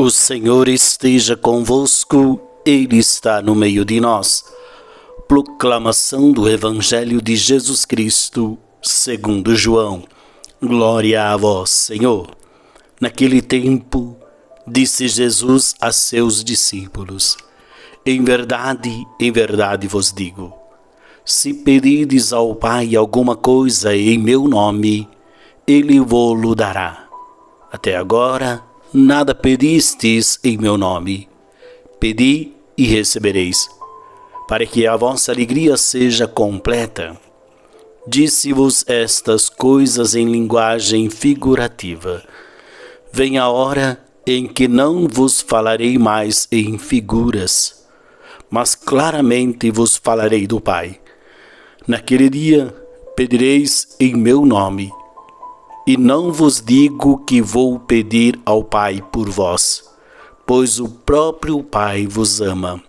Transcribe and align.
O 0.00 0.08
Senhor 0.08 0.66
esteja 0.66 1.36
convosco, 1.36 2.40
Ele 2.64 2.96
está 2.96 3.42
no 3.42 3.54
meio 3.54 3.84
de 3.84 4.00
nós. 4.00 4.42
Proclamação 5.28 6.32
do 6.32 6.48
Evangelho 6.48 7.20
de 7.20 7.36
Jesus 7.36 7.84
Cristo, 7.84 8.56
segundo 8.80 9.54
João. 9.54 10.02
Glória 10.58 11.30
a 11.30 11.36
vós, 11.36 11.68
Senhor. 11.68 12.30
Naquele 12.98 13.42
tempo, 13.42 14.16
disse 14.66 15.06
Jesus 15.06 15.74
a 15.78 15.92
seus 15.92 16.42
discípulos: 16.42 17.36
Em 18.06 18.24
verdade, 18.24 19.06
em 19.20 19.30
verdade 19.30 19.86
vos 19.86 20.10
digo: 20.10 20.54
se 21.26 21.52
pedides 21.52 22.32
ao 22.32 22.54
Pai 22.54 22.96
alguma 22.96 23.36
coisa 23.36 23.94
em 23.94 24.16
meu 24.16 24.48
nome, 24.48 25.06
Ele 25.66 26.00
vô-lo 26.00 26.54
dará. 26.54 27.06
Até 27.70 27.98
agora, 27.98 28.69
nada 28.92 29.34
pedistes 29.34 30.38
em 30.42 30.58
meu 30.58 30.76
nome. 30.76 31.28
Pedi 32.00 32.52
e 32.76 32.84
recebereis, 32.84 33.68
para 34.48 34.66
que 34.66 34.86
a 34.86 34.96
vossa 34.96 35.30
alegria 35.30 35.76
seja 35.76 36.26
completa. 36.26 37.16
Disse-vos 38.06 38.84
estas 38.88 39.48
coisas 39.48 40.14
em 40.14 40.26
linguagem 40.26 41.08
figurativa. 41.08 42.24
Vem 43.12 43.38
a 43.38 43.48
hora 43.48 44.02
em 44.26 44.46
que 44.46 44.66
não 44.66 45.06
vos 45.06 45.40
falarei 45.40 45.98
mais 45.98 46.48
em 46.50 46.78
figuras, 46.78 47.86
mas 48.48 48.74
claramente 48.74 49.70
vos 49.70 49.96
falarei 49.96 50.46
do 50.46 50.60
Pai. 50.60 51.00
Naquele 51.86 52.28
dia 52.28 52.74
pedireis 53.14 53.94
em 54.00 54.16
meu 54.16 54.44
nome 54.44 54.92
e 55.86 55.96
não 55.96 56.32
vos 56.32 56.60
digo 56.60 57.18
que 57.24 57.40
vou 57.40 57.78
pedir 57.78 58.38
ao 58.44 58.62
Pai 58.62 59.02
por 59.10 59.28
vós, 59.28 59.82
pois 60.46 60.78
o 60.78 60.88
próprio 60.88 61.62
Pai 61.62 62.06
vos 62.06 62.40
ama, 62.40 62.82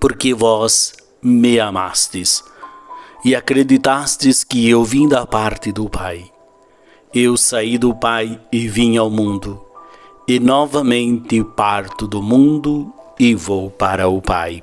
porque 0.00 0.32
vós 0.34 0.94
me 1.22 1.60
amastes 1.60 2.42
e 3.24 3.34
acreditastes 3.34 4.44
que 4.44 4.68
eu 4.68 4.84
vim 4.84 5.08
da 5.08 5.26
parte 5.26 5.72
do 5.72 5.88
Pai. 5.88 6.30
Eu 7.12 7.36
saí 7.36 7.78
do 7.78 7.94
Pai 7.94 8.40
e 8.52 8.68
vim 8.68 8.96
ao 8.96 9.10
mundo, 9.10 9.64
e 10.28 10.38
novamente 10.38 11.42
parto 11.42 12.06
do 12.06 12.22
mundo 12.22 12.92
e 13.18 13.34
vou 13.34 13.70
para 13.70 14.08
o 14.08 14.20
Pai. 14.20 14.62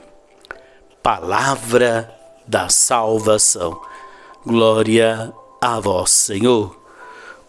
Palavra 1.01 2.13
da 2.47 2.69
salvação. 2.69 3.79
Glória 4.45 5.33
a 5.61 5.79
vós, 5.79 6.11
Senhor. 6.11 6.82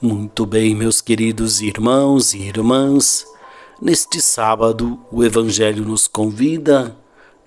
Muito 0.04 0.44
bem, 0.44 0.74
meus 0.74 1.00
queridos 1.00 1.62
irmãos 1.62 2.34
e 2.34 2.42
irmãs, 2.42 3.26
neste 3.80 4.20
sábado 4.20 5.00
o 5.10 5.24
Evangelho 5.24 5.82
nos 5.82 6.06
convida 6.06 6.94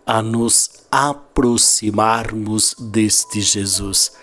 a 0.04 0.24
nos 0.24 0.72
aproximarmos 0.92 2.74
deste 2.80 3.42
Jesus, 3.42 4.14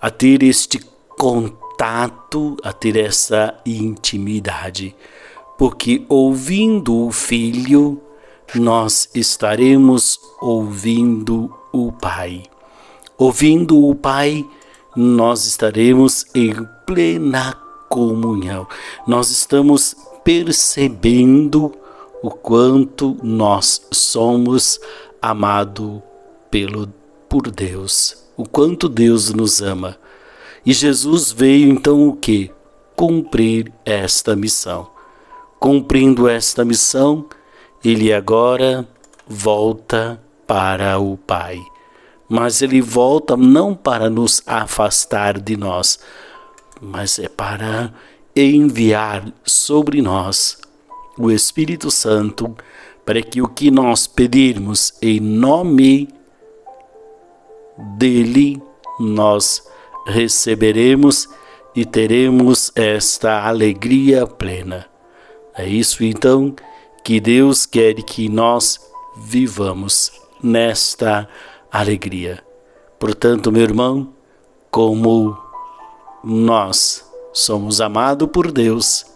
a 0.00 0.10
ter 0.10 0.42
este 0.42 0.80
contato, 1.16 2.56
a 2.64 2.72
ter 2.72 2.96
essa 2.96 3.54
intimidade, 3.64 4.92
porque 5.56 6.04
ouvindo 6.08 7.06
o 7.06 7.12
Filho, 7.12 8.02
nós 8.56 9.08
estaremos 9.14 10.18
ouvindo 10.40 11.56
o 11.72 11.92
Pai. 11.92 12.42
Ouvindo 13.16 13.80
o 13.80 13.94
Pai, 13.94 14.44
nós 14.96 15.46
estaremos 15.46 16.26
em 16.34 16.52
plena 16.84 17.64
comunhão. 17.88 18.66
Nós 19.06 19.30
estamos 19.30 19.96
percebendo 20.24 21.72
o 22.22 22.30
quanto 22.30 23.16
nós 23.22 23.86
somos 23.92 24.80
amados 25.20 26.00
pelo 26.50 26.88
por 27.28 27.50
Deus, 27.50 28.24
o 28.36 28.44
quanto 28.44 28.88
Deus 28.88 29.32
nos 29.32 29.60
ama. 29.60 29.96
E 30.64 30.72
Jesus 30.72 31.30
veio 31.32 31.68
então 31.68 32.08
o 32.08 32.16
que? 32.16 32.50
Cumprir 32.94 33.72
esta 33.84 34.34
missão. 34.34 34.88
Cumprindo 35.58 36.28
esta 36.28 36.64
missão, 36.64 37.26
ele 37.84 38.12
agora 38.12 38.86
volta 39.26 40.20
para 40.46 40.98
o 40.98 41.16
Pai. 41.16 41.60
Mas 42.28 42.62
ele 42.62 42.80
volta 42.80 43.36
não 43.36 43.74
para 43.74 44.10
nos 44.10 44.42
afastar 44.46 45.40
de 45.40 45.56
nós, 45.56 45.98
mas 46.80 47.18
é 47.18 47.28
para 47.28 47.92
enviar 48.34 49.32
sobre 49.44 50.02
nós 50.02 50.58
o 51.18 51.30
Espírito 51.30 51.90
Santo 51.90 52.54
para 53.04 53.22
que 53.22 53.40
o 53.40 53.48
que 53.48 53.70
nós 53.70 54.06
pedirmos 54.06 54.92
em 55.00 55.20
nome 55.20 56.08
dele 57.96 58.60
nós 58.98 59.62
receberemos 60.06 61.28
e 61.74 61.84
teremos 61.84 62.72
esta 62.74 63.46
alegria 63.46 64.26
plena. 64.26 64.86
É 65.54 65.66
isso 65.66 66.02
então 66.02 66.54
que 67.04 67.20
Deus 67.20 67.66
quer 67.66 67.94
que 68.02 68.28
nós 68.28 68.80
vivamos 69.16 70.12
nesta 70.42 71.28
alegria. 71.70 72.42
Portanto, 72.98 73.52
meu 73.52 73.62
irmão, 73.62 74.14
como 74.70 75.36
nós 76.28 77.04
somos 77.32 77.80
amados 77.80 78.28
por 78.32 78.50
Deus, 78.50 79.06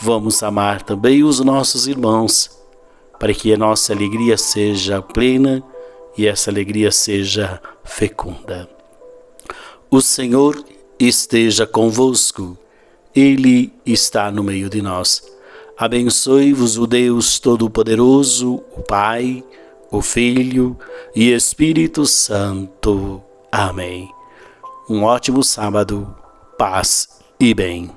vamos 0.00 0.42
amar 0.42 0.80
também 0.80 1.22
os 1.22 1.38
nossos 1.40 1.86
irmãos, 1.86 2.50
para 3.20 3.34
que 3.34 3.52
a 3.52 3.58
nossa 3.58 3.92
alegria 3.92 4.38
seja 4.38 5.02
plena 5.02 5.62
e 6.16 6.26
essa 6.26 6.50
alegria 6.50 6.90
seja 6.90 7.60
fecunda. 7.84 8.66
O 9.90 10.00
Senhor 10.00 10.64
esteja 10.98 11.66
convosco, 11.66 12.56
Ele 13.14 13.70
está 13.84 14.30
no 14.30 14.42
meio 14.42 14.70
de 14.70 14.80
nós. 14.80 15.22
Abençoe-vos 15.76 16.78
o 16.78 16.86
Deus 16.86 17.38
Todo-Poderoso, 17.38 18.62
o 18.74 18.80
Pai, 18.80 19.44
o 19.90 20.00
Filho 20.00 20.74
e 21.14 21.32
Espírito 21.32 22.06
Santo. 22.06 23.22
Amém. 23.52 24.13
Um 24.88 25.02
ótimo 25.04 25.42
sábado, 25.42 26.14
paz 26.58 27.08
e 27.40 27.54
bem. 27.54 27.90